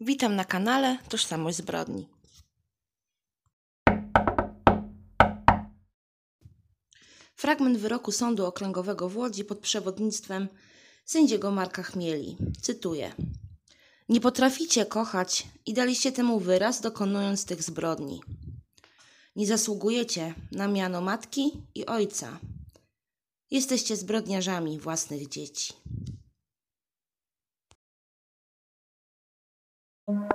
[0.00, 2.08] Witam na kanale Tożsamość Zbrodni.
[7.36, 10.48] Fragment wyroku Sądu Okręgowego w Łodzi pod przewodnictwem
[11.04, 12.36] sędziego Marka Chmieli.
[12.62, 13.14] Cytuję.
[14.08, 18.20] Nie potraficie kochać i daliście temu wyraz, dokonując tych zbrodni.
[19.36, 22.38] Nie zasługujecie na miano matki i ojca.
[23.50, 25.72] Jesteście zbrodniarzami własnych dzieci.
[30.08, 30.32] Thank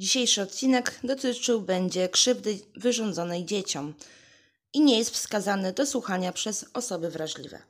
[0.00, 3.94] Dzisiejszy odcinek dotyczył będzie krzywdy wyrządzonej dzieciom
[4.72, 7.62] i nie jest wskazany do słuchania przez osoby wrażliwe.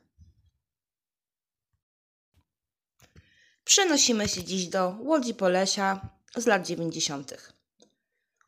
[3.63, 7.53] Przenosimy się dziś do Łodzi Polesia z lat 90.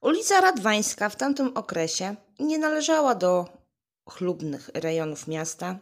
[0.02, 3.46] Ulica Radwańska w tamtym okresie nie należała do
[4.10, 5.80] chlubnych rejonów miasta.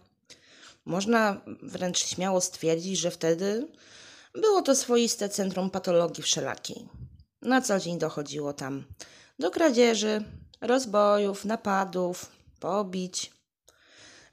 [0.86, 3.68] Można wręcz śmiało stwierdzić, że wtedy
[4.34, 6.90] było to swoiste centrum patologii wszelakiej.
[7.42, 8.84] Na co dzień dochodziło tam
[9.39, 10.23] do kradzieży,
[10.61, 13.31] rozbojów, napadów, pobić.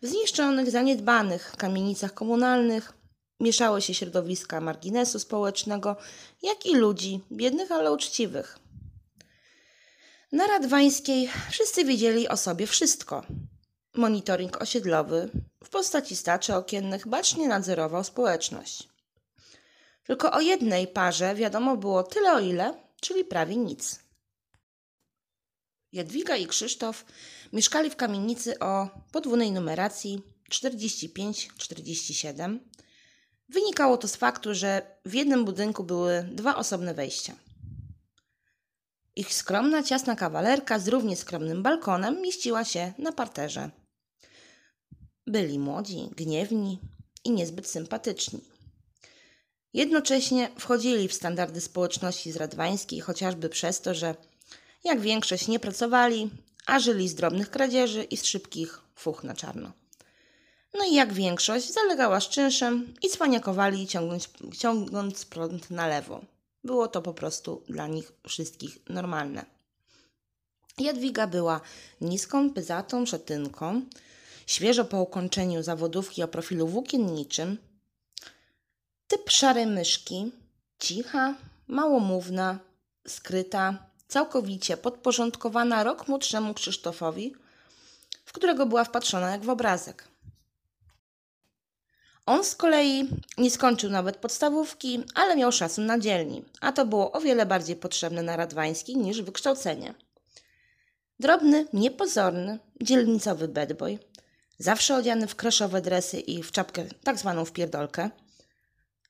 [0.02, 2.92] W zniszczonych, zaniedbanych kamienicach komunalnych
[3.40, 5.96] mieszały się środowiska marginesu społecznego,
[6.42, 8.58] jak i ludzi, biednych, ale uczciwych.
[10.32, 13.22] Na Radwańskiej wszyscy wiedzieli o sobie wszystko.
[13.94, 15.30] Monitoring osiedlowy
[15.64, 18.88] w postaci staczy okiennych bacznie nadzorował społeczność.
[20.04, 24.00] Tylko o jednej parze wiadomo było tyle o ile, czyli prawie nic.
[25.92, 27.04] Jadwiga i Krzysztof
[27.52, 32.58] mieszkali w kamienicy o podwójnej numeracji 45-47.
[33.48, 37.36] Wynikało to z faktu, że w jednym budynku były dwa osobne wejścia.
[39.16, 43.70] Ich skromna, ciasna kawalerka z równie skromnym balkonem mieściła się na parterze.
[45.26, 46.78] Byli młodzi, gniewni
[47.24, 48.40] i niezbyt sympatyczni.
[49.74, 54.14] Jednocześnie wchodzili w standardy społeczności zradwańskiej, chociażby przez to, że
[54.84, 56.30] jak większość nie pracowali,
[56.66, 59.72] a żyli z drobnych kradzieży i z szybkich fuch na czarno.
[60.74, 66.20] No i jak większość zalegała z czynszem i cwaniakowali ciągnąc, ciągnąc prąd na lewo.
[66.64, 69.44] Było to po prostu dla nich wszystkich normalne.
[70.78, 71.60] Jadwiga była
[72.00, 73.82] niską, pyzatą szatynką,
[74.46, 77.58] świeżo po ukończeniu zawodówki o profilu włókienniczym,
[79.08, 80.32] Typ szarej myszki,
[80.78, 81.34] cicha,
[81.68, 82.58] małomówna,
[83.06, 87.34] skryta, całkowicie podporządkowana rok młodszemu Krzysztofowi,
[88.24, 90.08] w którego była wpatrzona jak w obrazek.
[92.26, 93.08] On z kolei
[93.38, 97.76] nie skończył nawet podstawówki, ale miał szacun na dzielni, a to było o wiele bardziej
[97.76, 99.94] potrzebne na Radwański niż wykształcenie.
[101.20, 103.98] Drobny, niepozorny, dzielnicowy bedboy,
[104.58, 108.10] zawsze odziany w kreszowe dresy i w czapkę tak zwaną wpierdolkę–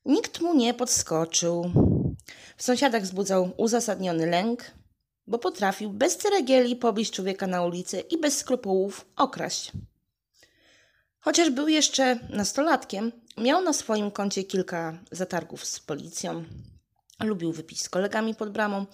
[0.05, 1.73] Nikt mu nie podskoczył.
[2.57, 4.65] W sąsiadach wzbudzał uzasadniony lęk,
[5.27, 9.73] bo potrafił bez ceregieli pobić człowieka na ulicy i bez skrupułów okraść.
[11.21, 16.45] Chociaż był jeszcze nastolatkiem, miał na swoim koncie kilka zatargów z policją.
[17.21, 18.87] Lubił wypić z kolegami pod bramą,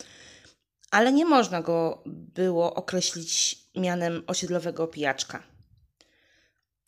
[0.91, 5.43] ale nie można go było określić mianem osiedlowego pijaczka.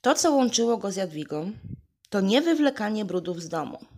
[0.00, 1.52] To, co łączyło go z Jadwigą,
[2.10, 3.78] to nie wywlekanie brudów z domu–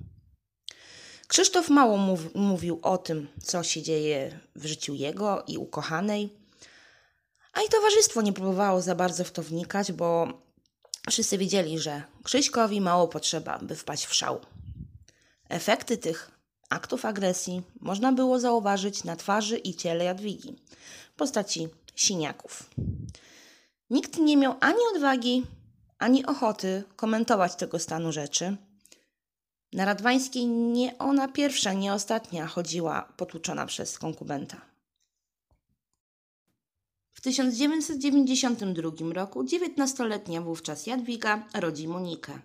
[1.28, 6.28] Krzysztof mało mów, mówił o tym, co się dzieje w życiu jego i ukochanej,
[7.52, 10.28] a i towarzystwo nie próbowało za bardzo w to wnikać, bo
[11.10, 14.40] wszyscy wiedzieli, że Krzyśkowi mało potrzeba, by wpaść w szał.
[15.48, 16.30] Efekty tych
[16.70, 20.56] aktów agresji można było zauważyć na twarzy i ciele Jadwigi
[21.16, 22.70] postaci siniaków.
[23.90, 25.46] Nikt nie miał ani odwagi,
[25.98, 28.56] ani ochoty komentować tego stanu rzeczy–
[29.72, 34.60] na Radwańskiej nie ona pierwsza, nie ostatnia chodziła potłuczona przez konkubenta.
[37.12, 42.38] W 1992 roku 19-letnia wówczas Jadwiga rodzi Monikę.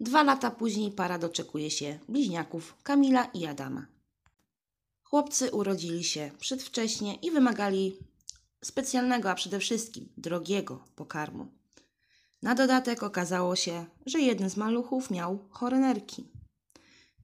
[0.00, 3.86] Dwa lata później para doczekuje się bliźniaków Kamila i Adama.
[5.02, 7.96] Chłopcy urodzili się przedwcześnie i wymagali
[8.64, 11.46] specjalnego, a przede wszystkim drogiego pokarmu.
[12.42, 16.33] Na dodatek okazało się, że jeden z maluchów miał chore nerki.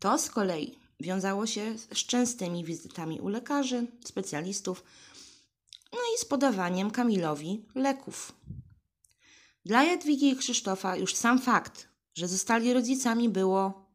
[0.00, 4.84] To z kolei wiązało się z częstymi wizytami u lekarzy, specjalistów,
[5.92, 8.32] no i z podawaniem Kamilowi leków.
[9.64, 13.86] Dla Jadwigi i Krzysztofa już sam fakt, że zostali rodzicami, było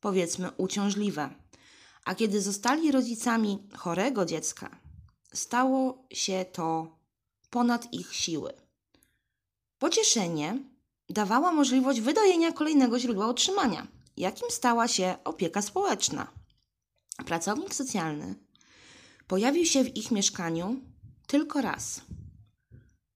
[0.00, 1.30] powiedzmy uciążliwe.
[2.04, 4.80] A kiedy zostali rodzicami chorego dziecka,
[5.32, 6.98] stało się to
[7.50, 8.52] ponad ich siły.
[9.78, 10.58] Pocieszenie
[11.08, 13.86] dawała możliwość wydojenia kolejnego źródła utrzymania,
[14.18, 16.32] jakim stała się opieka społeczna.
[17.26, 18.34] Pracownik socjalny
[19.26, 20.80] pojawił się w ich mieszkaniu
[21.26, 22.00] tylko raz.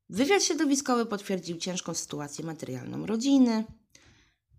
[0.09, 3.65] Wywiad środowiskowy potwierdził ciężką sytuację materialną rodziny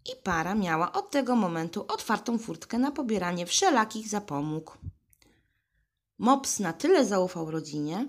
[0.05, 4.77] i para miała od tego momentu otwartą furtkę na pobieranie wszelakich zapomóg.
[6.17, 8.07] Mops na tyle zaufał rodzinie,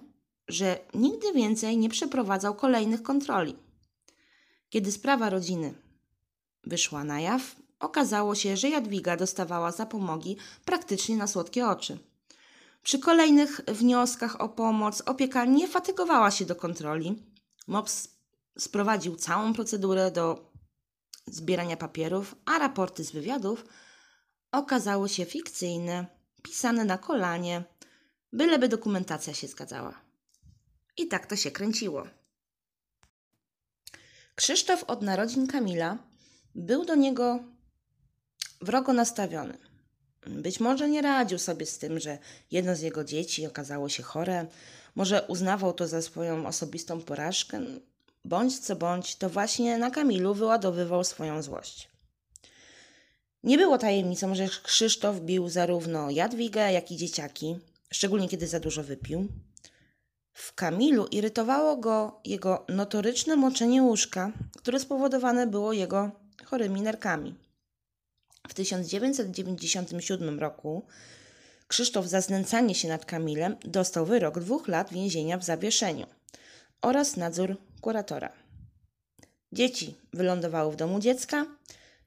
[0.48, 3.56] że nigdy więcej nie przeprowadzał kolejnych kontroli.
[4.68, 5.74] Kiedy sprawa rodziny
[6.64, 11.98] wyszła na jaw, okazało się, że Jadwiga dostawała zapomogi praktycznie na słodkie oczy.
[12.82, 17.22] Przy kolejnych wnioskach o pomoc opieka nie fatygowała się do kontroli.
[17.66, 18.08] MOPS
[18.58, 20.52] sprowadził całą procedurę do
[21.26, 23.64] zbierania papierów, a raporty z wywiadów
[24.52, 26.06] okazały się fikcyjne,
[26.42, 27.64] pisane na kolanie,
[28.32, 30.00] byleby dokumentacja się zgadzała.
[30.96, 32.06] I tak to się kręciło.
[34.34, 35.98] Krzysztof od narodzin Kamila
[36.54, 37.53] był do niego
[38.64, 39.58] wrogo nastawiony.
[40.26, 42.18] Być może nie radził sobie z tym, że
[42.50, 44.46] jedno z jego dzieci okazało się chore,
[44.94, 47.60] może uznawał to za swoją osobistą porażkę.
[48.24, 51.88] Bądź co bądź, to właśnie na Kamilu wyładowywał swoją złość.
[53.42, 57.56] Nie było tajemnicą, że Krzysztof bił zarówno Jadwigę, jak i dzieciaki,
[57.92, 59.28] szczególnie kiedy za dużo wypił.
[60.32, 66.10] W Kamilu irytowało go jego notoryczne moczenie łóżka, które spowodowane było jego
[66.44, 67.34] chorymi nerkami.
[68.48, 70.82] W 1997 roku
[71.68, 76.06] Krzysztof za znęcanie się nad Kamilem dostał wyrok dwóch lat więzienia w zawieszeniu
[76.82, 78.32] oraz nadzór kuratora.
[79.52, 81.46] Dzieci wylądowały w domu dziecka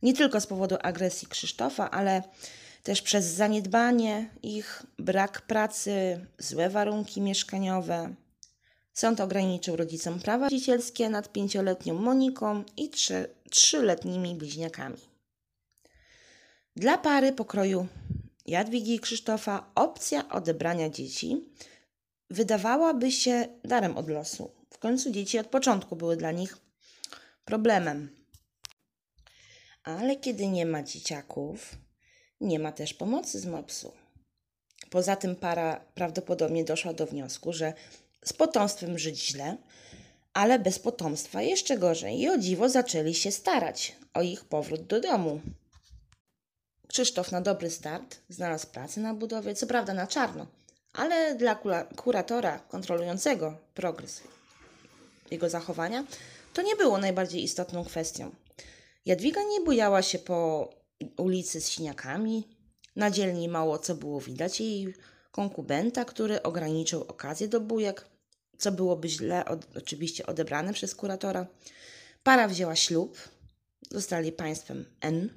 [0.01, 2.24] nie tylko z powodu agresji Krzysztofa, ale
[2.83, 8.16] też przez zaniedbanie ich, brak pracy, złe warunki mieszkaniowe.
[8.94, 15.17] Sąd ograniczył rodzicom prawa rodzicielskie nad pięcioletnią Moniką i trzy, trzyletnimi bliźniakami.
[16.78, 17.88] Dla pary pokroju
[18.46, 21.46] Jadwigi i Krzysztofa opcja odebrania dzieci
[22.30, 24.52] wydawałaby się darem od losu.
[24.70, 26.58] W końcu dzieci od początku były dla nich
[27.46, 28.10] problemem.
[29.84, 31.76] Ale kiedy nie ma dzieciaków,
[32.42, 33.92] nie ma też pomocy z MOPS-u.
[34.90, 37.74] Poza tym para prawdopodobnie doszła do wniosku, że
[38.26, 39.58] z potomstwem żyć źle,
[40.34, 42.20] ale bez potomstwa jeszcze gorzej.
[42.20, 45.42] I o dziwo zaczęli się starać o ich powrót do domu.
[46.88, 50.48] Krzysztof na dobry start znalazł pracę na budowie, co prawda na czarno,
[50.94, 51.56] ale dla
[51.95, 54.22] kuratora kontrolującego progres
[55.31, 56.06] jego zachowania
[56.54, 58.31] to nie było najbardziej istotną kwestią.
[59.06, 60.69] Jadwiga nie bujała się po
[61.18, 62.48] ulicy z siniakami.
[62.95, 64.94] Na dzielni mało co było widać jej
[65.31, 68.06] konkubenta, który ograniczył okazję do bujek,
[68.57, 71.47] co byłoby źle od, oczywiście odebrane przez kuratora.
[72.23, 73.18] Para wzięła ślub,
[73.92, 75.30] zostali państwem N.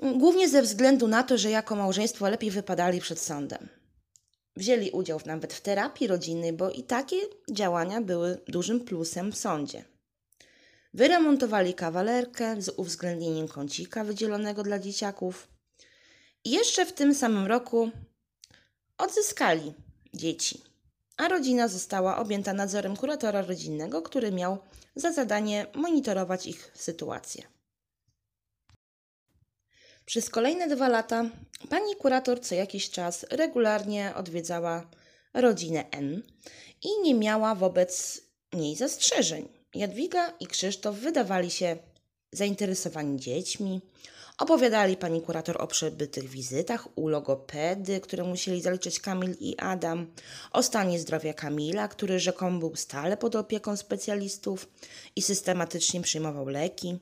[0.00, 3.68] Głównie ze względu na to, że jako małżeństwo lepiej wypadali przed sądem.
[4.56, 7.16] Wzięli udział nawet w terapii rodzinnej, bo i takie
[7.50, 9.84] działania były dużym plusem w sądzie.
[10.94, 15.48] Wyremontowali kawalerkę z uwzględnieniem kącika wydzielonego dla dzieciaków.
[16.44, 17.90] I jeszcze w tym samym roku
[18.98, 19.74] odzyskali
[20.14, 20.62] dzieci,
[21.16, 24.58] a rodzina została objęta nadzorem kuratora rodzinnego, który miał
[24.96, 27.53] za zadanie monitorować ich sytuację.
[30.06, 31.24] Przez kolejne dwa lata
[31.70, 34.86] pani kurator co jakiś czas regularnie odwiedzała
[35.34, 36.22] rodzinę N
[36.82, 38.20] i nie miała wobec
[38.52, 39.48] niej zastrzeżeń.
[39.74, 41.76] Jadwiga i Krzysztof wydawali się
[42.32, 43.80] zainteresowani dziećmi.
[44.38, 50.06] Opowiadali pani kurator o przebytych wizytach u logopedy, które musieli zaliczyć Kamil i Adam,
[50.52, 54.68] o stanie zdrowia Kamila, który rzekomo był stale pod opieką specjalistów
[55.16, 56.98] i systematycznie przyjmował leki.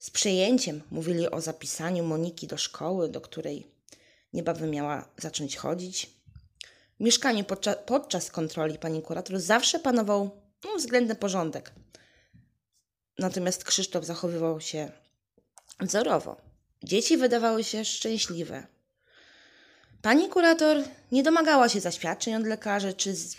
[0.00, 3.66] Z przejęciem mówili o zapisaniu Moniki do szkoły, do której
[4.32, 6.10] niebawem miała zacząć chodzić.
[7.00, 10.30] W mieszkaniu podczas, podczas kontroli pani kurator zawsze panował
[10.64, 11.72] no, względny porządek.
[13.18, 14.92] Natomiast Krzysztof zachowywał się
[15.80, 16.36] wzorowo.
[16.82, 18.66] Dzieci wydawały się szczęśliwe.
[20.02, 20.76] Pani kurator
[21.12, 23.36] nie domagała się zaświadczeń od lekarzy czy z,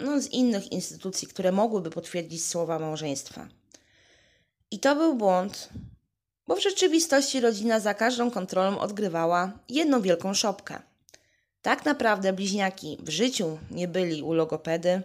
[0.00, 3.48] no, z innych instytucji, które mogłyby potwierdzić słowa małżeństwa.
[4.70, 5.68] I to był błąd,
[6.52, 10.82] bo w rzeczywistości rodzina za każdą kontrolą odgrywała jedną wielką szopkę.
[11.62, 15.02] Tak naprawdę bliźniaki w życiu nie byli u logopedy,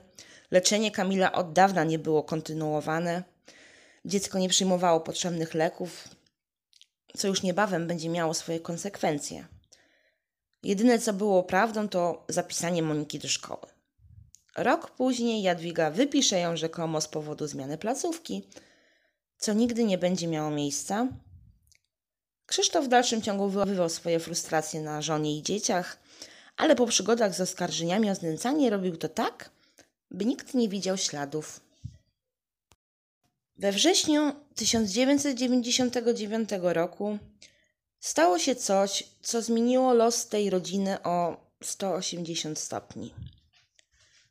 [0.51, 3.23] leczenie Kamila od dawna nie było kontynuowane,
[4.05, 6.07] dziecko nie przyjmowało potrzebnych leków,
[7.17, 9.47] co już niebawem będzie miało swoje konsekwencje.
[10.63, 13.67] Jedyne co było prawdą to zapisanie Moniki do szkoły.
[14.57, 18.47] Rok później Jadwiga wypisze ją rzekomo z powodu zmiany placówki,
[19.37, 21.07] co nigdy nie będzie miało miejsca.
[22.47, 25.97] Krzysztof w dalszym ciągu wyławywał swoje frustracje na żonie i dzieciach,
[26.57, 29.49] ale po przygodach z oskarżeniami o znęcanie robił to tak,
[30.11, 31.59] by nikt nie widział śladów.
[33.57, 37.17] We wrześniu 1999 roku
[37.99, 43.13] stało się coś, co zmieniło los tej rodziny o 180 stopni.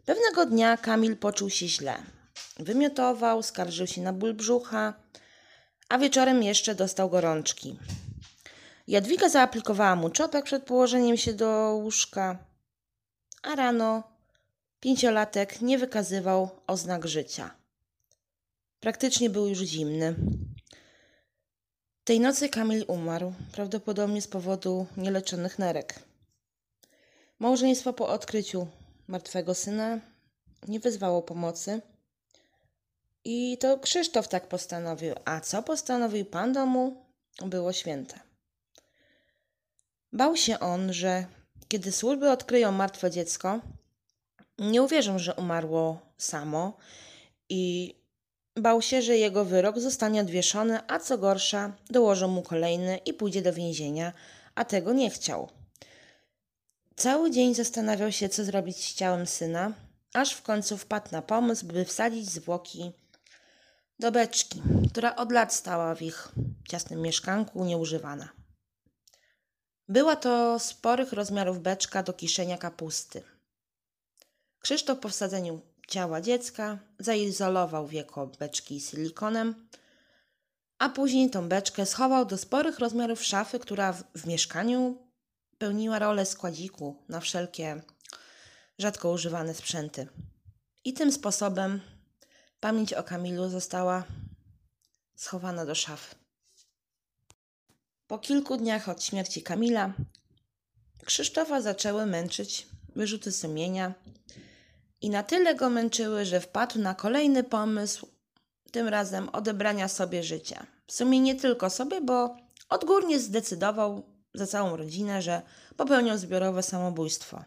[0.04, 2.02] Pewnego dnia Kamil poczuł się źle.
[2.56, 4.94] Wymiotował, skarżył się na ból brzucha,
[5.88, 7.78] a wieczorem jeszcze dostał gorączki.
[8.86, 12.38] Jadwiga zaaplikowała mu czopek przed położeniem się do łóżka,
[13.42, 14.02] a rano
[14.80, 17.54] pięciolatek nie wykazywał oznak życia.
[18.80, 20.14] Praktycznie był już zimny.
[22.04, 26.02] Tej nocy Kamil umarł, prawdopodobnie z powodu nieleczonych nerek.
[27.38, 28.66] Małżeństwo po odkryciu
[29.08, 30.00] martwego syna
[30.68, 31.80] nie wezwało pomocy.
[33.24, 35.14] I to Krzysztof tak postanowił.
[35.24, 37.06] A co postanowił pan domu,
[37.46, 38.25] było święte.
[40.12, 41.26] Bał się on, że
[41.68, 43.60] kiedy służby odkryją martwe dziecko,
[44.58, 46.76] nie uwierzą, że umarło samo
[47.48, 47.94] i
[48.56, 53.42] bał się, że jego wyrok zostanie odwieszony, a co gorsza, dołożą mu kolejny i pójdzie
[53.42, 54.12] do więzienia,
[54.54, 55.48] a tego nie chciał.
[56.96, 59.72] Cały dzień zastanawiał się, co zrobić z ciałem syna,
[60.14, 62.92] aż w końcu wpadł na pomysł, by wsadzić zwłoki
[63.98, 66.28] do beczki, która od lat stała w ich
[66.68, 68.28] ciasnym mieszkanku, nieużywana.
[69.88, 73.22] Była to sporych rozmiarów beczka do kiszenia kapusty.
[74.60, 79.68] Krzysztof po wsadzeniu ciała dziecka zaizolował wieko beczki silikonem,
[80.78, 84.98] a później tą beczkę schował do sporych rozmiarów szafy, która w, w mieszkaniu
[85.58, 87.82] pełniła rolę składziku na wszelkie
[88.78, 90.08] rzadko używane sprzęty.
[90.84, 91.80] I tym sposobem
[92.60, 94.04] pamięć o Kamilu została
[95.16, 96.25] schowana do szafy.
[98.06, 99.92] Po kilku dniach od śmierci Kamila
[101.04, 103.94] Krzysztofa zaczęły męczyć wyrzuty sumienia
[105.00, 108.06] i na tyle go męczyły, że wpadł na kolejny pomysł,
[108.72, 110.66] tym razem odebrania sobie życia.
[110.86, 112.36] W sumie nie tylko sobie, bo
[112.68, 114.02] odgórnie zdecydował
[114.34, 115.42] za całą rodzinę, że
[115.76, 117.44] popełnią zbiorowe samobójstwo.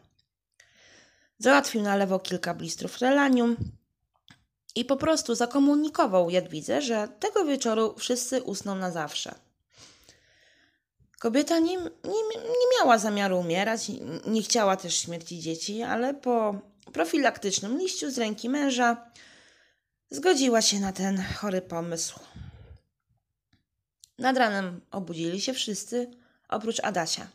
[1.38, 3.58] Załatwił na lewo kilka blistrów relanium
[4.76, 9.49] i po prostu zakomunikował Jadwidze, że tego wieczoru wszyscy usną na zawsze.
[11.20, 13.92] Kobieta nie, nie, nie miała zamiaru umierać,
[14.28, 16.56] nie chciała też śmierci dzieci, ale po
[16.94, 19.12] profilaktycznym liściu z ręki męża
[20.10, 22.20] zgodziła się na ten chory pomysł.
[24.18, 26.12] Nad ranem obudzili się wszyscy,
[26.50, 27.28] oprócz Adasia.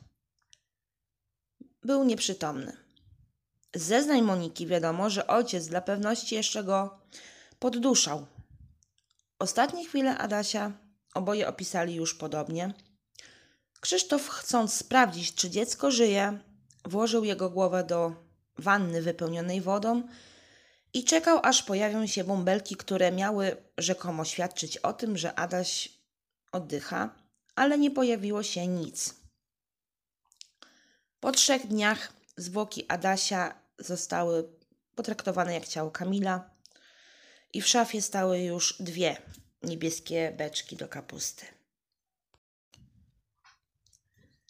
[1.82, 2.76] Był nieprzytomny.
[3.74, 6.98] Z zeznań Moniki wiadomo, że ojciec dla pewności jeszcze go
[7.58, 8.26] podduszał.
[9.38, 10.72] Ostatnie chwile Adasia
[11.14, 12.74] oboje opisali już podobnie.
[13.84, 16.38] Krzysztof, chcąc sprawdzić, czy dziecko żyje,
[16.84, 18.12] włożył jego głowę do
[18.58, 20.02] wanny wypełnionej wodą
[20.92, 25.88] i czekał, aż pojawią się bąbelki, które miały rzekomo świadczyć o tym, że Adaś
[26.52, 27.14] oddycha,
[27.54, 29.14] ale nie pojawiło się nic.
[31.20, 34.48] Po trzech dniach zwłoki Adasia zostały
[34.94, 36.50] potraktowane jak ciało Kamila
[37.52, 39.16] i w szafie stały już dwie
[39.62, 41.53] niebieskie beczki do kapusty.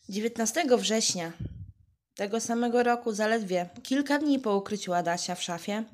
[0.08, 1.32] 19 września
[2.14, 5.84] tego samego roku, zaledwie kilka dni po ukryciu Adasia w szafie,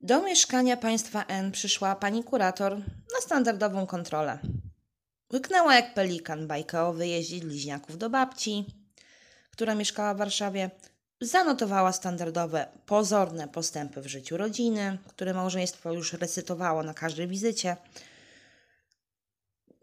[0.00, 2.78] do mieszkania państwa N przyszła pani kurator
[3.14, 4.38] na standardową kontrolę.
[5.32, 8.66] Łyknęła jak pelikan bajkę o wyjeździe bliźniaków do babci,
[9.50, 10.70] która mieszkała w Warszawie.
[11.20, 17.76] Zanotowała standardowe, pozorne postępy w życiu rodziny, które małżeństwo już recytowało na każdej wizycie.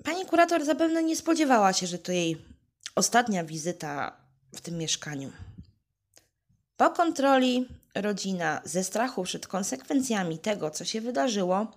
[0.04, 2.59] Pani kurator zapewne nie spodziewała się, że to jej
[3.00, 4.18] ostatnia wizyta
[4.56, 5.32] w tym mieszkaniu.
[6.78, 11.72] Po kontroli rodzina ze strachu przed konsekwencjami tego, co się wydarzyło,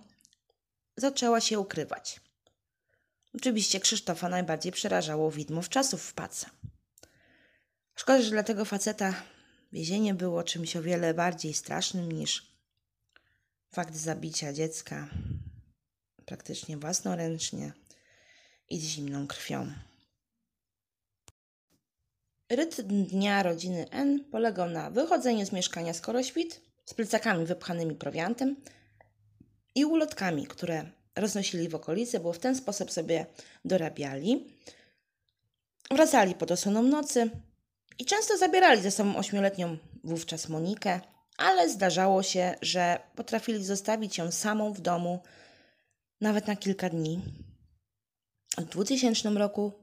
[0.97, 2.21] zaczęła się ukrywać.
[3.35, 6.49] Oczywiście Krzysztofa najbardziej przerażało widmo czasów w pace.
[7.95, 9.13] Szkoda, że dla tego faceta
[9.71, 12.51] więzienie było czymś o wiele bardziej strasznym niż
[13.71, 15.07] fakt zabicia dziecka
[16.25, 17.73] praktycznie własnoręcznie
[18.69, 19.73] i z zimną krwią.
[22.55, 28.55] Rytm dnia rodziny N polegał na wychodzeniu z mieszkania skoro świt, z plecakami wypchanymi prowiantem
[29.75, 33.25] i ulotkami, które roznosili w okolicy, bo w ten sposób sobie
[33.65, 34.47] dorabiali.
[35.91, 37.29] Wracali pod osłoną nocy
[37.99, 40.99] i często zabierali ze sobą ośmioletnią wówczas Monikę,
[41.37, 45.19] ale zdarzało się, że potrafili zostawić ją samą w domu
[46.21, 47.21] nawet na kilka dni.
[48.57, 49.82] W 2000 roku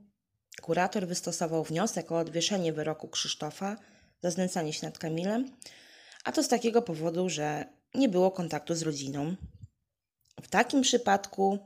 [0.71, 3.77] kurator wystosował wniosek o odwieszenie wyroku Krzysztofa
[4.23, 5.50] za znęcanie się nad Kamilem,
[6.25, 9.37] a to z takiego powodu, że nie było kontaktu z rodziną.
[10.43, 11.59] W takim przypadku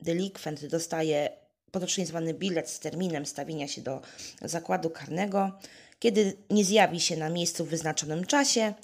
[0.00, 1.28] delikwent dostaje
[1.70, 4.02] potocznie zwany bilet z terminem stawienia się do
[4.42, 5.58] zakładu karnego.
[5.98, 8.74] Kiedy nie zjawi się na miejscu w wyznaczonym czasie,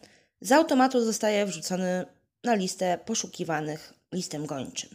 [0.40, 2.06] z automatu zostaje wrzucony
[2.44, 4.90] na listę poszukiwanych listem gończym.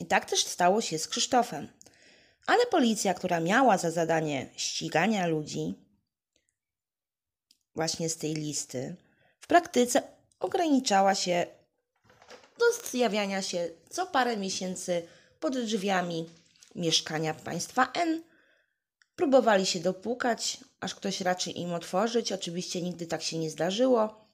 [0.00, 1.68] I tak też stało się z Krzysztofem.
[2.46, 5.74] Ale policja, która miała za zadanie ścigania ludzi
[7.74, 8.96] właśnie z tej listy,
[9.40, 10.02] w praktyce
[10.40, 11.46] ograniczała się
[12.58, 15.08] do zjawiania się co parę miesięcy
[15.40, 16.28] pod drzwiami
[16.74, 18.22] mieszkania państwa N.
[19.16, 22.32] Próbowali się dopukać, aż ktoś raczy im otworzyć.
[22.32, 24.26] Oczywiście nigdy tak się nie zdarzyło,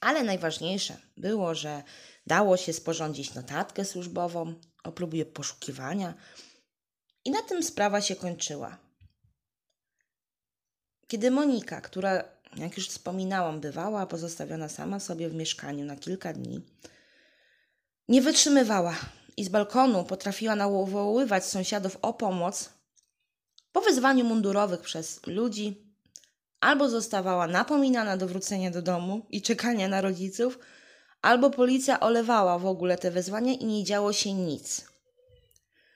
[0.00, 1.82] ale najważniejsze było, że
[2.26, 6.14] dało się sporządzić notatkę służbową o próbie poszukiwania
[7.24, 8.78] i na tym sprawa się kończyła.
[11.06, 12.24] Kiedy Monika, która,
[12.56, 16.60] jak już wspominałam, bywała pozostawiona sama sobie w mieszkaniu na kilka dni,
[18.08, 18.94] nie wytrzymywała
[19.36, 22.70] i z balkonu potrafiła nawoływać sąsiadów o pomoc
[23.72, 25.94] po wezwaniu mundurowych przez ludzi,
[26.60, 30.58] albo zostawała napominana do wrócenia do domu i czekania na rodziców,
[31.22, 34.93] albo policja olewała w ogóle te wezwania i nie działo się nic.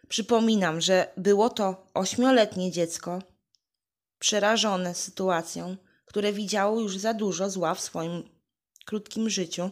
[0.09, 3.23] Przypominam, że było to ośmioletnie dziecko,
[4.19, 8.29] przerażone sytuacją, które widziało już za dużo zła w swoim
[8.85, 9.71] krótkim życiu.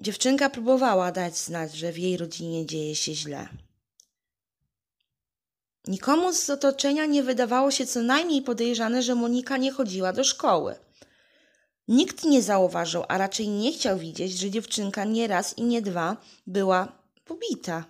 [0.00, 3.48] Dziewczynka próbowała dać znać, że w jej rodzinie dzieje się źle.
[5.86, 10.74] Nikomu z otoczenia nie wydawało się co najmniej podejrzane, że Monika nie chodziła do szkoły.
[11.88, 16.16] Nikt nie zauważył, a raczej nie chciał widzieć, że dziewczynka nie raz i nie dwa
[16.46, 16.92] była
[17.24, 17.84] pobita.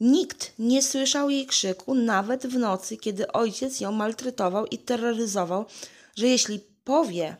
[0.00, 5.66] Nikt nie słyszał jej krzyku nawet w nocy, kiedy ojciec ją maltretował i terroryzował,
[6.16, 7.36] że jeśli powie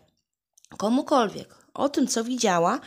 [0.76, 2.80] komukolwiek o tym, co widziała,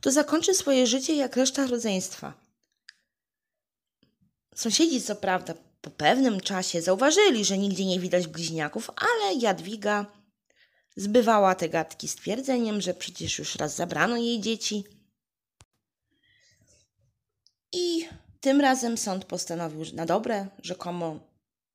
[0.00, 2.32] to zakończy swoje życie jak reszta rodzeństwa.
[4.54, 10.06] Sąsiedzi, co prawda, po pewnym czasie zauważyli, że nigdzie nie widać bliźniaków, ale Jadwiga
[10.96, 14.84] zbywała te gadki stwierdzeniem, że przecież już raz zabrano jej dzieci.
[17.72, 18.08] I
[18.40, 21.20] tym razem sąd postanowił na dobre rzekomo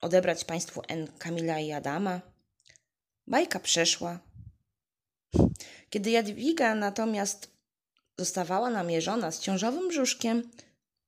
[0.01, 1.07] odebrać państwu N.
[1.19, 2.21] Kamila i Adama.
[3.27, 4.19] Bajka przeszła.
[5.89, 7.51] Kiedy Jadwiga natomiast
[8.17, 10.51] zostawała namierzona z ciążowym brzuszkiem,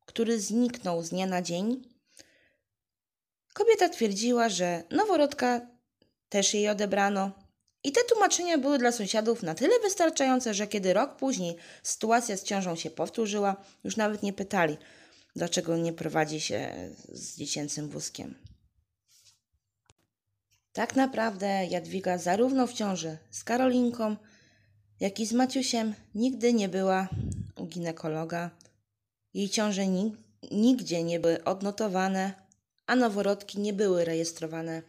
[0.06, 1.82] który zniknął z dnia na dzień,
[3.54, 5.62] kobieta twierdziła, że noworodka
[6.30, 7.32] też jej odebrano.
[7.84, 12.44] I te tłumaczenia były dla sąsiadów na tyle wystarczające, że kiedy rok później sytuacja z
[12.44, 14.78] ciążą się powtórzyła, już nawet nie pytali–
[15.38, 18.36] dlaczego nie prowadzi się z dziecięcym wózkiem.
[20.74, 24.16] Tak naprawdę Jadwiga zarówno w ciąży z Karolinką,
[25.00, 27.08] jak i z Maciusiem nigdy nie była
[27.56, 28.50] u ginekologa.
[29.34, 29.84] Jej ciąże
[30.52, 32.34] nigdzie nie były odnotowane,
[32.86, 34.82] a noworodki nie były rejestrowane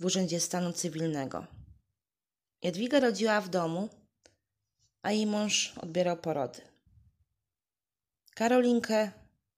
[0.00, 1.46] w Urzędzie Stanu Cywilnego.
[2.62, 3.88] Jadwiga rodziła w domu,
[5.02, 6.60] a jej mąż odbierał porody.
[8.34, 9.10] Karolinkę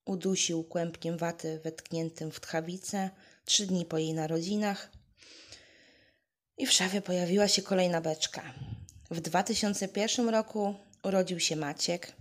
[0.04, 3.10] udusił kłębkiem waty wetkniętym w tchawicę
[3.44, 4.90] trzy dni po jej narodzinach.
[6.56, 8.54] I w szafie pojawiła się kolejna beczka.
[9.10, 12.12] W 2001 roku urodził się Maciek.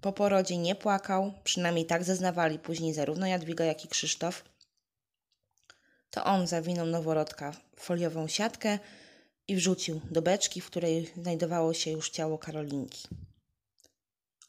[0.00, 4.44] Po porodzie nie płakał, przynajmniej tak zeznawali później zarówno Jadwiga, jak i Krzysztof.
[6.10, 8.78] To on zawinął noworodka w foliową siatkę
[9.48, 13.08] i wrzucił do beczki, w której znajdowało się już ciało Karolinki.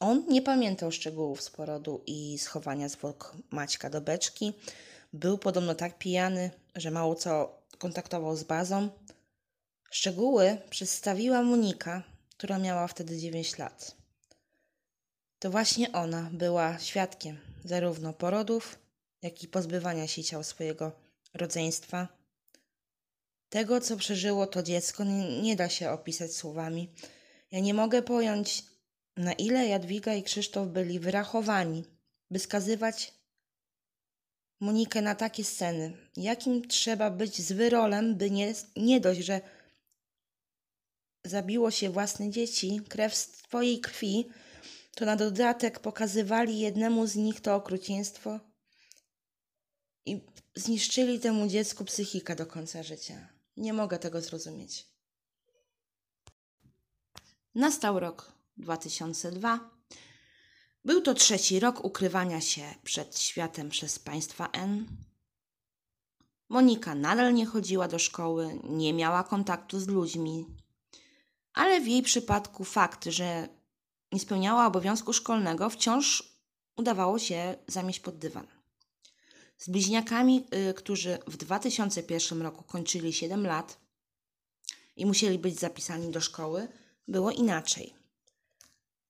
[0.00, 4.52] On nie pamiętał szczegółów z porodu i schowania zwłok Maćka do beczki.
[5.12, 8.88] Był podobno tak pijany, że mało co kontaktował z bazą.
[9.90, 13.96] Szczegóły przedstawiła Monika, która miała wtedy 9 lat.
[15.38, 18.78] To właśnie ona była świadkiem zarówno porodów,
[19.22, 20.92] jak i pozbywania się ciał swojego
[21.34, 22.08] rodzeństwa.
[23.48, 26.88] Tego, co przeżyło to dziecko, nie, nie da się opisać słowami.
[27.50, 28.64] Ja nie mogę pojąć,
[29.16, 31.84] na ile Jadwiga i Krzysztof byli wyrachowani,
[32.30, 33.14] by skazywać
[34.60, 35.96] Monikę na takie sceny.
[36.16, 39.40] Jakim trzeba być z wyrolem, by nie, nie dość, że
[41.24, 44.28] zabiło się własne dzieci, krew z twojej krwi,
[44.94, 48.40] to na dodatek pokazywali jednemu z nich to okrucieństwo
[50.06, 50.20] i
[50.54, 53.28] zniszczyli temu dziecku psychikę do końca życia.
[53.56, 54.86] Nie mogę tego zrozumieć.
[57.54, 59.70] Nastał rok 2002.
[60.84, 64.86] Był to trzeci rok ukrywania się przed światem przez państwa N.
[66.48, 70.46] Monika nadal nie chodziła do szkoły, nie miała kontaktu z ludźmi,
[71.52, 73.48] ale w jej przypadku fakt, że
[74.12, 76.22] nie spełniała obowiązku szkolnego, wciąż
[76.76, 78.46] udawało się zamieść pod dywan.
[79.58, 83.80] Z bliźniakami, y, którzy w 2001 roku kończyli 7 lat
[84.96, 86.68] i musieli być zapisani do szkoły,
[87.08, 88.05] było inaczej.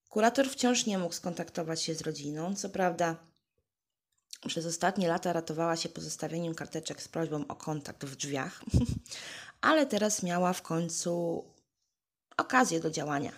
[0.08, 2.54] Kurator wciąż nie mógł skontaktować się z rodziną.
[2.54, 3.16] Co prawda,
[4.46, 8.60] przez ostatnie lata ratowała się pozostawieniem karteczek z prośbą o kontakt w drzwiach,
[9.60, 11.44] ale teraz miała w końcu
[12.36, 13.32] okazję do działania.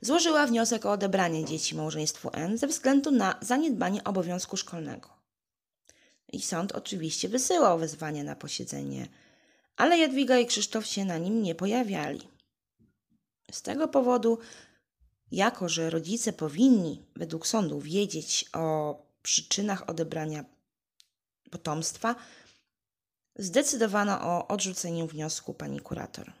[0.00, 5.08] Złożyła wniosek o odebranie dzieci małżeństwu N ze względu na zaniedbanie obowiązku szkolnego.
[6.32, 9.08] I sąd oczywiście wysyłał wezwanie na posiedzenie,
[9.76, 12.28] ale Jadwiga i Krzysztof się na nim nie pojawiali.
[13.52, 14.38] Z tego powodu,
[15.32, 20.44] jako że rodzice powinni według sądu wiedzieć o przyczynach odebrania
[21.50, 22.14] potomstwa,
[23.36, 26.32] zdecydowano o odrzuceniu wniosku pani kurator.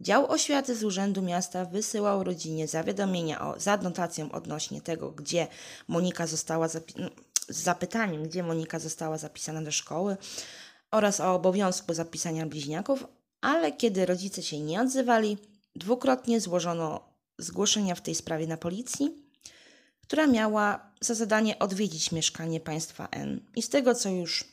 [0.00, 5.46] Dział oświaty z Urzędu Miasta wysyłał rodzinie zawiadomienia o, z adnotacją odnośnie tego, gdzie
[5.88, 7.08] Monika została zapi- no,
[7.48, 10.16] z zapytaniem, gdzie Monika została zapisana do szkoły
[10.90, 13.06] oraz o obowiązku zapisania bliźniaków,
[13.40, 15.38] ale kiedy rodzice się nie odzywali,
[15.76, 19.10] dwukrotnie złożono zgłoszenia w tej sprawie na policji,
[20.02, 23.40] która miała za zadanie odwiedzić mieszkanie państwa N.
[23.56, 24.44] I z tego, co już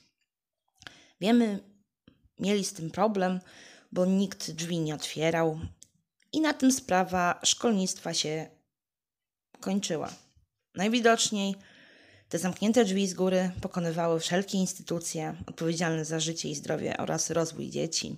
[1.21, 1.59] wiemy,
[2.39, 3.39] mieli z tym problem,
[3.91, 5.59] bo nikt drzwi nie otwierał,
[6.31, 8.49] i na tym sprawa szkolnictwa się
[9.59, 10.13] kończyła.
[10.75, 11.55] Najwidoczniej
[12.29, 17.69] te zamknięte drzwi z góry pokonywały wszelkie instytucje odpowiedzialne za życie i zdrowie oraz rozwój
[17.69, 18.15] dzieci.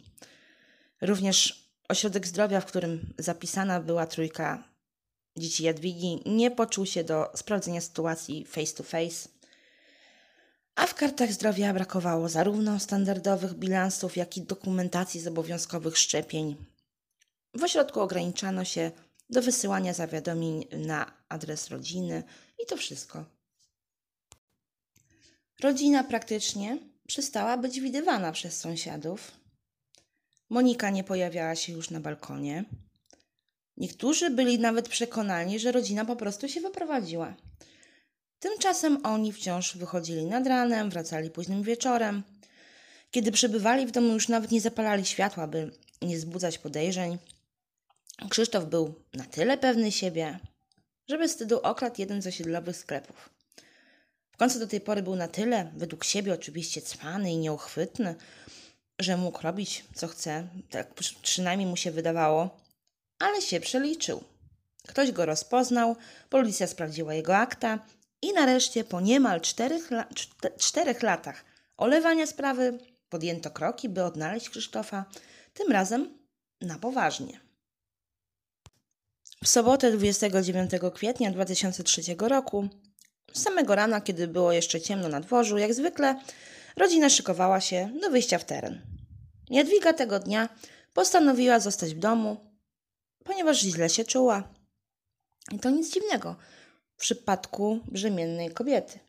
[1.01, 4.63] Również ośrodek zdrowia, w którym zapisana była trójka
[5.37, 9.29] dzieci Jadwigi, nie poczuł się do sprawdzenia sytuacji face to face.
[10.75, 16.55] A w kartach zdrowia brakowało zarówno standardowych bilansów, jak i dokumentacji z obowiązkowych szczepień.
[17.53, 18.91] W ośrodku ograniczano się
[19.29, 22.23] do wysyłania zawiadomień na adres rodziny
[22.63, 23.25] i to wszystko.
[25.59, 29.31] Rodzina praktycznie przestała być widywana przez sąsiadów.
[30.49, 32.65] Monika nie pojawiała się już na balkonie.
[33.77, 37.35] Niektórzy byli nawet przekonani, że rodzina po prostu się wyprowadziła.
[38.39, 42.23] Tymczasem oni wciąż wychodzili nad ranem, wracali późnym wieczorem.
[43.11, 47.17] Kiedy przebywali w domu, już nawet nie zapalali światła, by nie zbudzać podejrzeń.
[48.29, 50.39] Krzysztof był na tyle pewny siebie,
[51.07, 53.29] że bez wstydu okradł jeden z osiedlowych sklepów.
[54.31, 58.15] W końcu do tej pory był na tyle, według siebie oczywiście cwany i nieuchwytny,
[58.99, 62.57] że mógł robić co chce, tak przynajmniej mu się wydawało,
[63.19, 64.23] ale się przeliczył.
[64.87, 65.95] Ktoś go rozpoznał,
[66.29, 67.79] policja sprawdziła jego akta
[68.21, 70.07] i nareszcie po niemal czterech, la
[70.57, 71.45] czterech latach
[71.77, 72.79] olewania sprawy
[73.09, 75.05] podjęto kroki, by odnaleźć Krzysztofa,
[75.53, 76.17] tym razem
[76.61, 77.39] na poważnie.
[79.43, 82.69] W sobotę 29 kwietnia 2003 roku,
[83.33, 86.19] samego rana, kiedy było jeszcze ciemno na dworzu, jak zwykle
[86.77, 88.81] rodzina szykowała się do wyjścia w teren.
[89.49, 90.49] Jadwiga tego dnia
[90.93, 92.37] postanowiła zostać w domu,
[93.23, 94.43] ponieważ źle się czuła.
[95.51, 96.35] I to nic dziwnego
[96.95, 98.99] w przypadku brzemiennej kobiety.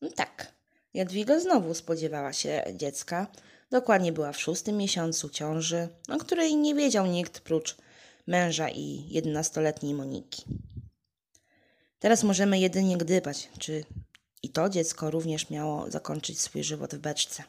[0.00, 0.52] No tak,
[0.94, 3.26] Jadwiga znowu spodziewała się dziecka.
[3.70, 7.76] Dokładnie była w szóstym miesiącu ciąży, o której nie wiedział nikt prócz
[8.26, 10.44] męża i jedenastoletniej Moniki.
[11.98, 13.84] Teraz możemy jedynie gdybać, czy
[14.44, 17.42] i to dziecko również miało zakończyć swój żywot w beczce.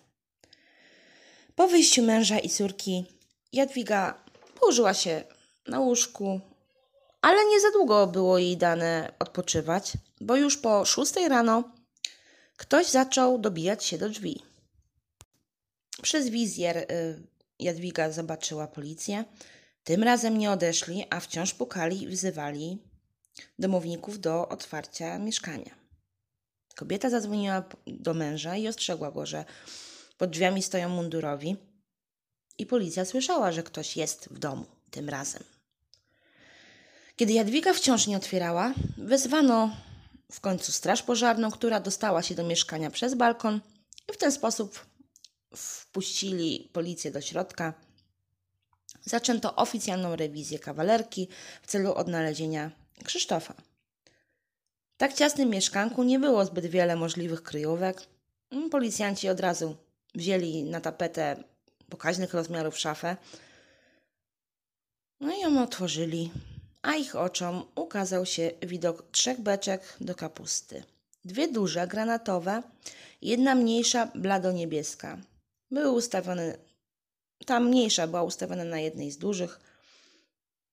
[1.55, 3.05] Po wyjściu męża i córki,
[3.53, 4.23] Jadwiga
[4.59, 5.23] położyła się
[5.67, 6.39] na łóżku,
[7.21, 11.63] ale nie za długo było jej dane odpoczywać, bo już po szóstej rano
[12.57, 14.43] ktoś zaczął dobijać się do drzwi.
[16.01, 16.85] Przez wizjer y,
[17.59, 19.25] Jadwiga zobaczyła policję.
[19.83, 22.77] Tym razem nie odeszli, a wciąż pukali i wzywali
[23.59, 25.84] domowników do otwarcia mieszkania.
[26.75, 29.45] Kobieta zadzwoniła do męża i ostrzegła go, że
[30.17, 31.55] pod drzwiami stoją mundurowi
[32.57, 35.43] i policja słyszała, że ktoś jest w domu tym razem.
[37.15, 39.75] Kiedy Jadwiga wciąż nie otwierała, wezwano
[40.31, 43.61] w końcu straż pożarną, która dostała się do mieszkania przez balkon
[44.09, 44.85] i w ten sposób
[45.55, 47.73] wpuścili policję do środka.
[49.01, 51.27] Zaczęto oficjalną rewizję kawalerki
[51.61, 52.71] w celu odnalezienia
[53.03, 53.53] Krzysztofa.
[54.95, 58.01] W tak ciasnym mieszkanku nie było zbyt wiele możliwych kryjówek.
[58.71, 59.75] Policjanci od razu
[60.15, 61.43] wzięli na tapetę
[61.89, 63.17] pokaźnych rozmiarów szafę.
[65.19, 66.31] No i ją otworzyli,
[66.81, 70.83] a ich oczom ukazał się widok trzech beczek do kapusty.
[71.25, 72.63] Dwie duże, granatowe,
[73.21, 75.17] jedna mniejsza, blado-niebieska.
[75.71, 76.57] Były ustawione,
[77.45, 79.59] ta mniejsza była ustawiona na jednej z dużych.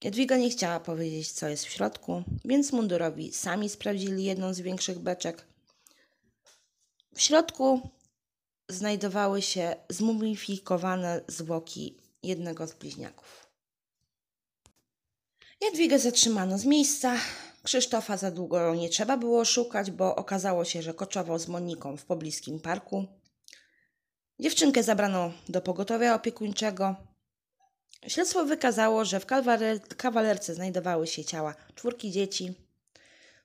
[0.05, 4.99] Jadwiga nie chciała powiedzieć, co jest w środku, więc mundurowi sami sprawdzili jedną z większych
[4.99, 5.47] beczek.
[7.15, 7.91] W środku
[8.69, 13.47] znajdowały się zmumifikowane zwłoki jednego z bliźniaków.
[15.61, 17.17] Jadwigę zatrzymano z miejsca.
[17.63, 22.05] Krzysztofa za długo nie trzeba było szukać, bo okazało się, że koczował z Moniką w
[22.05, 23.07] pobliskim parku.
[24.41, 27.12] Dziewczynkę zabrano do pogotowia opiekuńczego.
[28.07, 29.27] Śledztwo wykazało, że w
[29.97, 32.55] kawalerce znajdowały się ciała czwórki dzieci.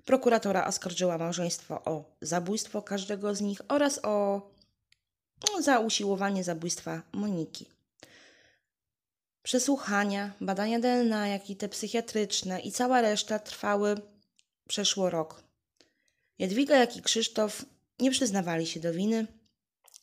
[0.06, 4.42] Prokuratora oskarżyła małżeństwo o zabójstwo każdego z nich oraz o
[5.60, 7.66] za usiłowanie zabójstwa Moniki.
[9.44, 14.02] Przesłuchania, badania DNA, jak i te psychiatryczne i cała reszta trwały
[14.68, 15.44] przeszło rok.
[16.40, 17.66] Jadwiga, jak i Krzysztof
[18.00, 19.28] nie przyznawali się do winy.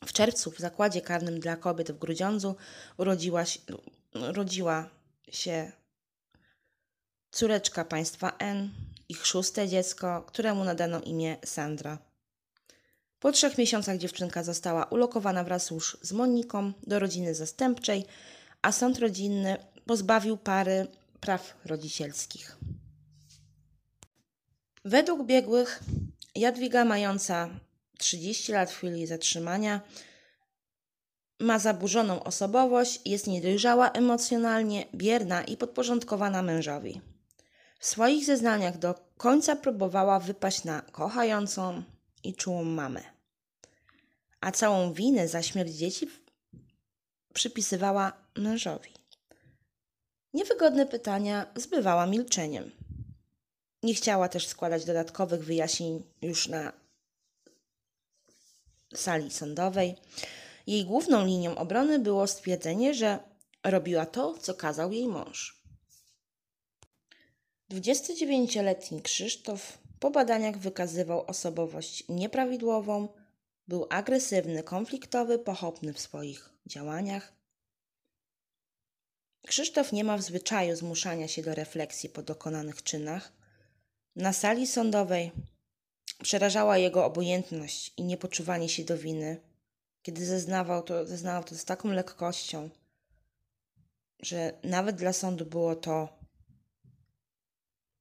[0.07, 2.57] W czerwcu w zakładzie karnym dla kobiet w Grudziądzu
[2.99, 3.61] urodziła się,
[4.15, 4.91] urodziła
[5.29, 5.73] się
[7.31, 8.71] córeczka państwa N,
[9.09, 11.99] ich szóste dziecko, któremu nadano imię Sandra.
[13.21, 18.05] Po trzech miesiącach dziewczynka została ulokowana wraz już z Moniką do rodziny zastępczej,
[18.63, 20.87] a sąd rodzinny pozbawił pary
[21.21, 22.57] praw rodzicielskich.
[24.85, 25.81] Według biegłych
[26.35, 27.49] Jadwiga mająca
[27.99, 29.81] 30 lat w chwili zatrzymania
[31.41, 37.01] ma zaburzoną osobowość, jest niedojrzała emocjonalnie, bierna i podporządkowana mężowi.
[37.79, 41.83] W swoich zeznaniach do końca próbowała wypaść na kochającą
[42.25, 43.15] i czułą mamę
[44.45, 46.11] a całą winę za śmierć dzieci
[47.35, 48.91] przypisywała mężowi.
[50.35, 52.71] Niewygodne pytania zbywała milczeniem.
[53.83, 56.73] Nie chciała też składać dodatkowych wyjaśnień już na
[58.95, 59.97] sali sądowej.
[60.67, 63.19] Jej główną linią obrony było stwierdzenie, że
[63.65, 65.65] robiła to, co kazał jej mąż.
[67.71, 73.09] 29-letni Krzysztof po badaniach wykazywał osobowość nieprawidłową,
[73.69, 77.33] był agresywny, konfliktowy, pochopny w swoich działaniach.
[79.47, 83.33] Krzysztof nie ma w zwyczaju zmuszania się do refleksji po dokonanych czynach.
[84.17, 85.33] Na sali sądowej
[86.23, 89.41] przerażała jego obojętność i niepoczuwanie się do winy.
[90.05, 92.71] Kiedy zeznawał to, zeznawał to z taką lekkością,
[94.21, 96.09] że nawet dla sądu było to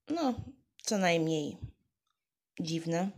[0.09, 0.33] no,
[0.81, 1.57] co najmniej
[2.59, 3.09] dziwne.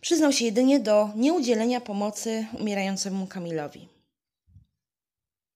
[0.00, 3.88] Przyznał się jedynie do nieudzielenia pomocy umierającemu Kamilowi.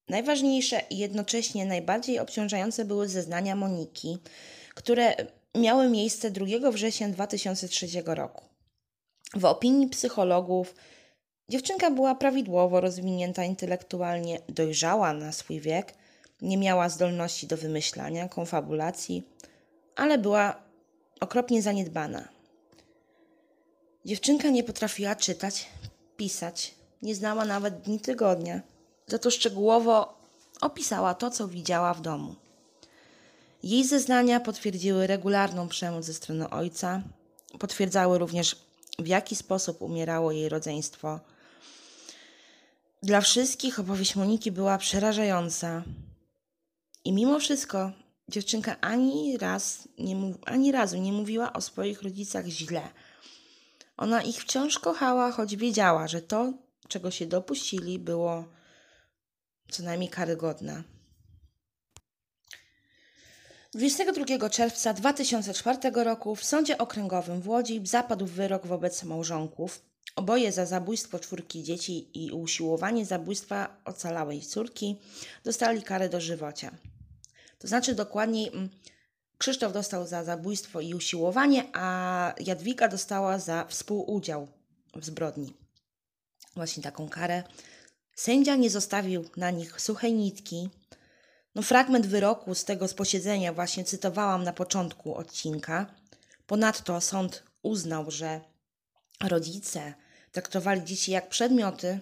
[0.09, 4.19] Najważniejsze i jednocześnie najbardziej obciążające były zeznania Moniki,
[4.75, 5.15] które
[5.55, 8.45] miały miejsce 2 września 2003 roku.
[9.35, 10.75] W opinii psychologów
[11.49, 15.95] dziewczynka była prawidłowo rozwinięta intelektualnie, dojrzała na swój wiek,
[16.43, 19.23] nie miała zdolności do wymyślania, konfabulacji,
[19.97, 20.57] ale była
[21.21, 22.29] okropnie zaniedbana.
[24.05, 25.67] Dziewczynka nie potrafiła czytać,
[26.17, 28.61] pisać, nie znała nawet dni tygodnia.
[29.07, 30.15] Za to szczegółowo
[30.61, 32.35] opisała to, co widziała w domu.
[33.63, 37.03] Jej zeznania potwierdziły regularną przemoc ze strony ojca,
[37.59, 38.57] potwierdzały również,
[38.99, 41.21] w jaki sposób umierało jej rodzeństwo.
[43.03, 45.83] Dla wszystkich opowieść Moniki była przerażająca.
[47.05, 47.93] I mimo wszystko
[48.29, 52.83] dziewczynka ani raz, nie, ani razu nie mówiła o swoich rodzicach źle–
[53.97, 56.53] ona ich wciąż kochała, choć wiedziała, że to,
[56.89, 58.45] czego się dopuścili, było
[59.71, 60.83] co najmniej karygodne.
[63.75, 69.83] 22 czerwca 2004 roku w Sądzie Okręgowym w Łodzi zapadł wyrok wobec małżonków.
[70.17, 74.97] Oboje za zabójstwo czwórki dzieci i usiłowanie zabójstwa ocalałej córki
[75.45, 76.71] dostali karę dożywocia.
[77.59, 78.69] To znaczy dokładniej mm,
[79.39, 84.49] Krzysztof dostał za zabójstwo i usiłowanie, a Jadwiga dostała za współudział
[84.95, 85.55] w zbrodni.
[86.57, 87.43] Właśnie taką karę.
[88.15, 90.69] Sędzia nie zostawił na nich suchej nitki.
[91.55, 95.95] No, fragment wyroku z tego z posiedzenia właśnie cytowałam na początku odcinka.
[96.47, 98.41] Ponadto sąd uznał, że
[99.21, 99.95] rodzice
[100.33, 102.01] traktowali dzieci jak przedmioty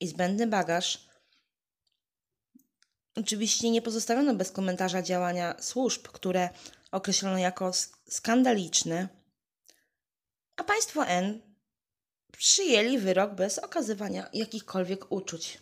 [0.00, 1.06] i zbędny bagaż.
[3.16, 6.48] Oczywiście nie pozostawiono bez komentarza działania służb, które
[6.90, 7.72] określono jako
[8.08, 9.08] skandaliczne,
[10.56, 11.40] a państwo N
[12.32, 15.58] przyjęli wyrok bez okazywania jakichkolwiek uczuć.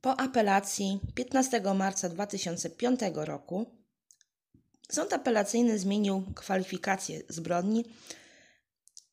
[0.00, 3.66] Po apelacji 15 marca 2005 roku
[4.90, 7.84] sąd apelacyjny zmienił kwalifikację zbrodni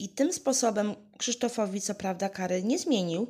[0.03, 3.27] i tym sposobem Krzysztofowi co prawda kary nie zmienił,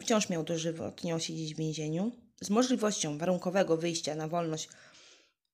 [0.00, 4.68] wciąż miał dożywotnio siedzieć w więzieniu, z możliwością warunkowego wyjścia na wolność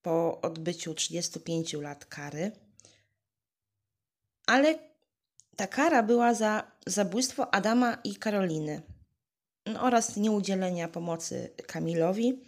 [0.03, 2.53] po odbyciu 35 lat kary,
[4.47, 4.79] ale
[5.57, 8.83] ta kara była za zabójstwo Adama i Karoliny
[9.67, 12.43] no, oraz nieudzielenia pomocy Kamilowi.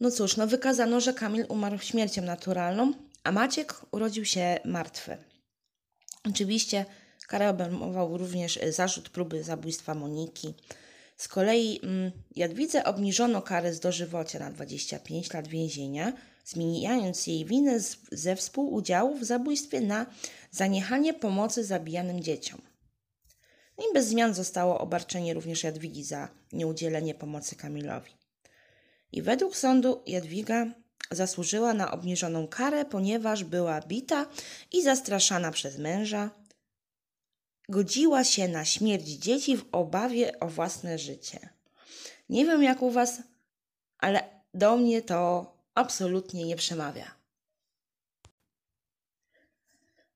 [0.00, 2.92] No cóż, no wykazano, że Kamil umarł śmiercią naturalną,
[3.24, 5.29] a Maciek urodził się martwy.
[6.28, 6.84] Oczywiście
[7.30, 10.54] karę obejmował również zarzut próby zabójstwa Moniki.
[11.16, 16.12] Z kolei mm, Jadwidze obniżono karę z dożywocia na 25 lat więzienia,
[16.44, 20.06] zmieniając jej winę z, ze współudziału w zabójstwie na
[20.50, 22.62] zaniechanie pomocy zabijanym dzieciom.
[23.78, 28.12] No I bez zmian zostało obarczenie również Jadwigi za nieudzielenie pomocy Kamilowi.
[29.12, 30.66] I według sądu Jadwiga
[31.10, 34.26] zasłużyła na obniżoną karę, ponieważ była bita
[34.72, 36.30] i zastraszana przez męża.
[37.68, 41.48] Godziła się na śmierć dzieci w obawie o własne życie.
[42.28, 43.22] Nie wiem jak u Was,
[43.98, 44.22] ale
[44.54, 47.20] do mnie to absolutnie nie przemawia.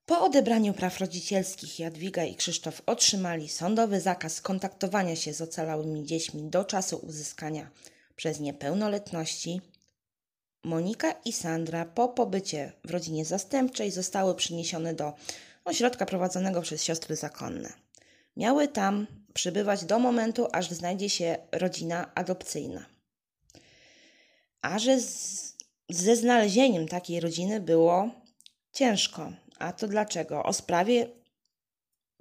[0.05, 6.49] Po odebraniu praw rodzicielskich Jadwiga i Krzysztof otrzymali sądowy zakaz kontaktowania się z ocalałymi dziećmi
[6.49, 7.69] do czasu uzyskania
[8.15, 9.61] przez nie pełnoletności.
[10.65, 15.13] Monika i Sandra po pobycie w rodzinie zastępczej zostały przeniesione do
[15.65, 17.73] ośrodka prowadzonego przez siostry zakonne.
[18.37, 22.85] Miały tam przybywać do momentu, aż znajdzie się rodzina adopcyjna.
[24.61, 25.55] A że z,
[25.89, 28.09] ze znalezieniem takiej rodziny było
[28.73, 29.31] ciężko.
[29.59, 30.43] A to dlaczego?
[30.43, 31.07] O sprawie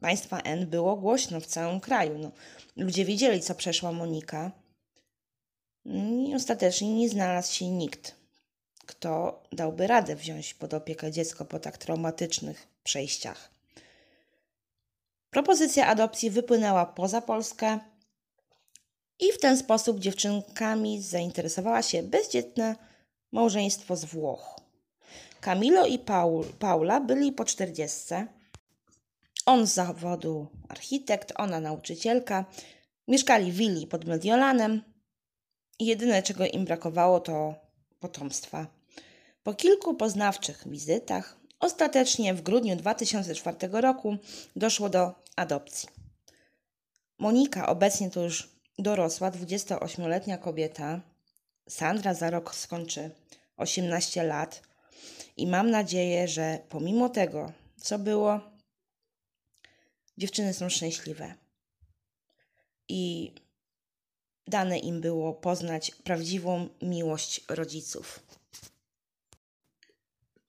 [0.00, 2.18] państwa N było głośno w całym kraju.
[2.18, 2.30] No,
[2.76, 4.50] ludzie wiedzieli, co przeszła Monika.
[5.85, 8.23] I ostatecznie nie znalazł się nikt,
[8.86, 13.50] kto dałby radę wziąć pod opiekę dziecko po tak traumatycznych przejściach.
[15.30, 17.78] Propozycja adopcji wypłynęła poza Polskę
[19.20, 22.76] i w ten sposób dziewczynkami zainteresowała się bezdzietne
[23.32, 24.60] małżeństwo z Włoch.
[25.40, 28.26] Camilo i Paul, Paula byli po czterdziestce.
[29.46, 32.44] On z zawodu architekt, ona nauczycielka.
[33.08, 34.82] Mieszkali w willi pod Mediolanem
[35.80, 37.54] jedyne czego im brakowało to
[38.04, 38.66] potomstwa.
[39.42, 44.16] Po kilku poznawczych wizytach ostatecznie w grudniu 2004 roku
[44.56, 45.88] doszło do adopcji.
[47.18, 51.00] Monika, obecnie to już dorosła 28-letnia kobieta,
[51.68, 53.10] Sandra za rok skończy
[53.56, 54.62] 18 lat
[55.36, 58.40] i mam nadzieję, że pomimo tego, co było,
[60.18, 61.34] dziewczyny są szczęśliwe.
[62.88, 63.32] I
[64.46, 68.20] dane im było poznać prawdziwą miłość rodziców.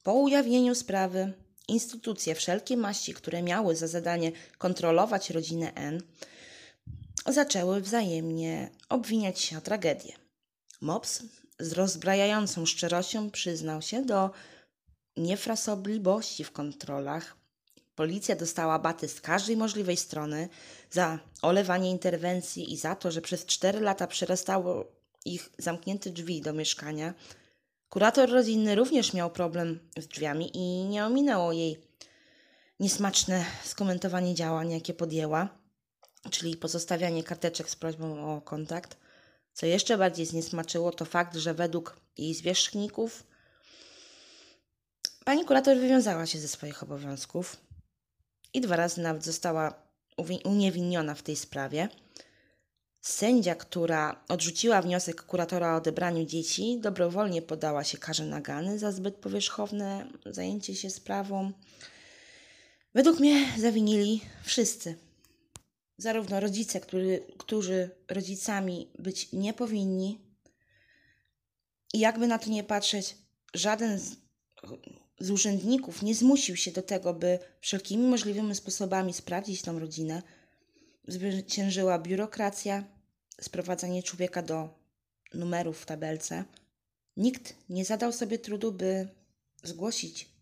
[0.04, 1.34] Po ujawnieniu sprawy,
[1.68, 6.02] instytucje wszelkie maści, które miały za zadanie kontrolować rodzinę N,
[7.28, 10.14] zaczęły wzajemnie obwiniać się o tragedię.
[10.82, 11.24] Mops
[11.60, 14.32] z rozbrajającą szczerością przyznał się do
[15.18, 17.38] niefrasobliwości w kontrolach.
[17.96, 20.50] Policja dostała baty z każdej możliwej strony
[20.92, 24.86] za olewanie interwencji i za to, że przez cztery lata przerastało
[25.26, 27.14] ich zamknięte drzwi do mieszkania.
[27.90, 31.78] Kurator rodzinny również miał problem z drzwiami i nie ominęło jej
[32.80, 35.50] niesmaczne skomentowanie działań, jakie podjęła,
[36.32, 38.98] czyli pozostawianie karteczek z prośbą o kontakt.
[39.54, 43.24] Co jeszcze bardziej zniesmaczyło, to fakt, że według jej zwierzchników
[45.26, 47.58] Pani kurator wywiązała się ze swoich obowiązków
[48.56, 49.74] i dwa razy nawet została
[50.44, 51.90] uniewinniona w tej sprawie.
[53.02, 59.16] Sędzia, która odrzuciła wniosek kuratora o odebraniu dzieci, dobrowolnie podała się karze nagany za zbyt
[59.16, 61.52] powierzchowne zajęcie się sprawą.
[62.94, 64.96] Według mnie zawinili wszyscy.
[65.98, 70.26] Zarówno rodzice, który, którzy rodzicami być nie powinni,
[71.94, 73.16] i jakby na to nie patrzeć,
[73.54, 74.16] żaden z
[75.20, 80.22] z urzędników nie zmusił się do tego, by wszelkimi możliwymi sposobami sprawdzić tą rodzinę,
[81.08, 82.84] zwyciężyła biurokracja,
[83.42, 84.70] sprowadzanie człowieka do
[85.34, 86.44] numerów w tabelce,
[87.18, 89.08] nikt nie zadał sobie trudu, by
[89.64, 90.36] zgłosić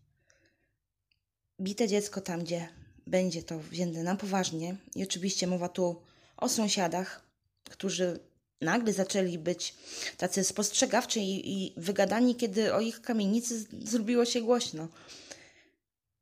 [1.60, 2.68] bite dziecko tam, gdzie
[3.06, 4.76] będzie to wzięte na poważnie.
[4.94, 6.02] I oczywiście mowa tu
[6.36, 7.26] o sąsiadach,
[7.70, 8.20] którzy
[8.64, 9.74] nagle zaczęli być
[10.16, 14.88] tacy spostrzegawczy i, i wygadani, kiedy o ich kamienicy zrobiło się głośno.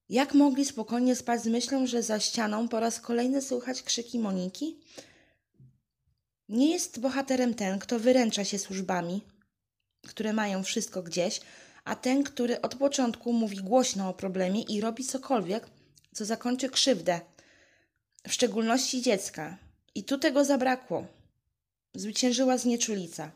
[0.09, 4.81] Jak mogli spokojnie spać z myślą, że za ścianą po raz kolejny słychać krzyki Moniki?
[6.49, 9.21] Nie jest bohaterem ten, kto wyręcza się służbami,
[10.09, 11.41] które mają wszystko gdzieś,
[11.85, 15.67] a ten, który od początku mówi głośno o problemie i robi cokolwiek,
[16.15, 17.21] co zakończy krzywdę,
[18.29, 19.59] w szczególności dziecka.
[19.95, 21.07] I tu tego zabrakło.
[21.95, 23.31] Zwyciężyła znieczulica.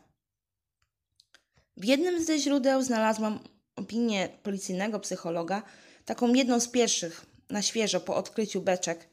[1.77, 3.39] W jednym ze źródeł znalazłam
[3.75, 5.63] opinię policyjnego psychologa,
[6.05, 9.09] taką jedną z pierwszych na świeżo po odkryciu beczek.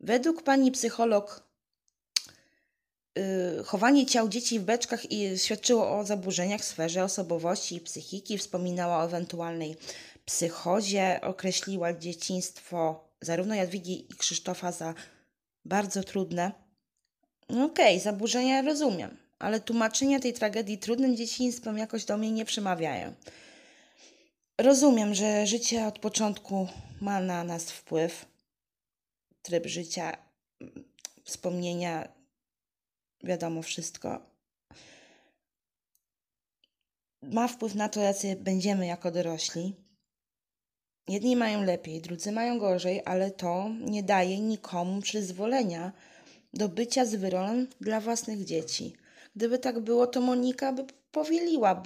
[0.00, 1.42] Według pani psycholog
[3.16, 8.38] yy, chowanie ciał dzieci w beczkach i świadczyło o zaburzeniach w sferze osobowości i psychiki,
[8.38, 9.76] wspominała o ewentualnej
[10.24, 14.94] psychozie, określiła dzieciństwo zarówno Jadwigi i Krzysztofa za
[15.64, 16.67] bardzo trudne.
[17.48, 22.44] No okej, okay, zaburzenia rozumiem, ale tłumaczenia tej tragedii trudnym dzieciństwem jakoś do mnie nie
[22.44, 23.14] przemawiają.
[24.58, 26.68] Rozumiem, że życie od początku
[27.00, 28.26] ma na nas wpływ.
[29.42, 30.16] Tryb życia,
[31.24, 32.08] wspomnienia,
[33.24, 34.20] wiadomo, wszystko.
[37.22, 39.74] Ma wpływ na to, jacy będziemy jako dorośli.
[41.08, 45.92] Jedni mają lepiej, drudzy mają gorzej, ale to nie daje nikomu przyzwolenia
[46.54, 48.96] do bycia zwyrolem dla własnych dzieci.
[49.36, 51.82] Gdyby tak było, to Monika by powieliła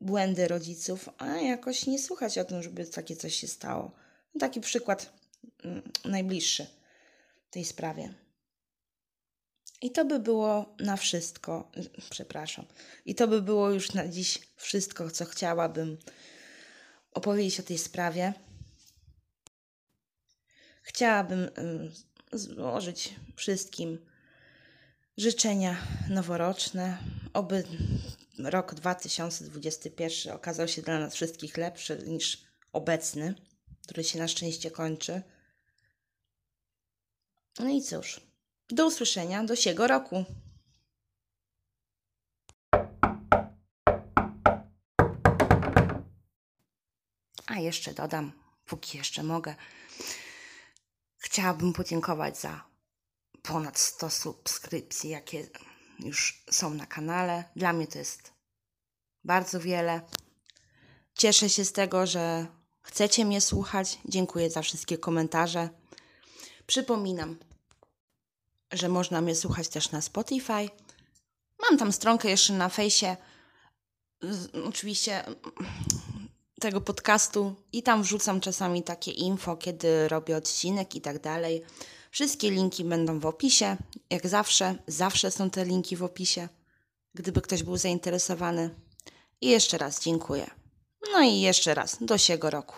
[0.00, 3.92] błędy rodziców, a jakoś nie słuchać o tym, żeby takie coś się stało.
[4.38, 5.12] Taki przykład
[5.64, 6.66] mm, najbliższy
[7.50, 8.14] tej sprawie.
[9.82, 11.70] I to by było na wszystko,
[12.10, 12.66] przepraszam.
[13.04, 15.98] I to by było już na dziś wszystko, co chciałabym
[17.12, 18.32] opowiedzieć o tej sprawie.
[20.82, 21.50] Chciałabym
[22.32, 23.98] złożyć wszystkim
[25.16, 25.76] życzenia
[26.08, 26.98] noworoczne,
[27.32, 27.64] oby
[28.38, 33.34] rok 2021 okazał się dla nas wszystkich lepszy niż obecny,
[33.82, 35.22] który się na szczęście kończy.
[37.58, 38.20] No i cóż,
[38.68, 40.24] do usłyszenia do siego roku.
[47.46, 48.32] A jeszcze dodam,
[48.66, 49.54] póki jeszcze mogę,
[51.30, 52.64] chciałabym podziękować za
[53.42, 55.48] ponad 100 subskrypcji, jakie
[55.98, 57.44] już są na kanale.
[57.56, 58.32] Dla mnie to jest
[59.24, 60.00] bardzo wiele.
[61.14, 62.46] Cieszę się z tego, że
[62.82, 63.98] chcecie mnie słuchać.
[64.04, 65.68] Dziękuję za wszystkie komentarze.
[66.66, 67.38] Przypominam,
[68.72, 70.68] że można mnie słuchać też na Spotify.
[71.62, 73.16] Mam tam stronkę jeszcze na fejsie.
[74.64, 75.24] Oczywiście
[76.60, 81.62] tego podcastu i tam wrzucam czasami takie info, kiedy robię odcinek i tak dalej.
[82.10, 83.76] Wszystkie linki będą w opisie.
[84.10, 86.48] Jak zawsze, zawsze są te linki w opisie,
[87.14, 88.74] gdyby ktoś był zainteresowany.
[89.40, 90.50] I jeszcze raz dziękuję.
[91.12, 92.76] No i jeszcze raz do siego roku.